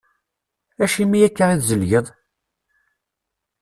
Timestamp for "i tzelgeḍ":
1.53-2.05